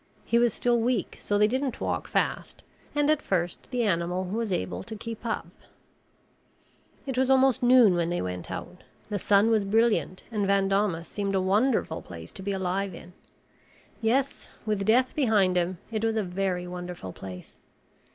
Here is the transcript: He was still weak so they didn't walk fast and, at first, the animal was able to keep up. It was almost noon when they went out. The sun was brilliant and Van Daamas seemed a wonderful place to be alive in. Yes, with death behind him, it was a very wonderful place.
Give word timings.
He 0.25 0.39
was 0.39 0.51
still 0.51 0.79
weak 0.79 1.17
so 1.19 1.37
they 1.37 1.45
didn't 1.45 1.79
walk 1.79 2.07
fast 2.07 2.63
and, 2.95 3.07
at 3.11 3.21
first, 3.21 3.69
the 3.69 3.83
animal 3.83 4.23
was 4.23 4.51
able 4.51 4.81
to 4.81 4.95
keep 4.95 5.23
up. 5.27 5.45
It 7.05 7.19
was 7.19 7.29
almost 7.29 7.61
noon 7.61 7.93
when 7.93 8.09
they 8.09 8.19
went 8.19 8.49
out. 8.49 8.81
The 9.09 9.19
sun 9.19 9.51
was 9.51 9.63
brilliant 9.63 10.23
and 10.31 10.47
Van 10.47 10.67
Daamas 10.69 11.05
seemed 11.07 11.35
a 11.35 11.39
wonderful 11.39 12.01
place 12.01 12.31
to 12.31 12.41
be 12.41 12.51
alive 12.51 12.95
in. 12.95 13.13
Yes, 14.01 14.49
with 14.65 14.85
death 14.87 15.13
behind 15.13 15.55
him, 15.55 15.77
it 15.91 16.03
was 16.03 16.17
a 16.17 16.23
very 16.23 16.65
wonderful 16.65 17.13
place. 17.13 17.57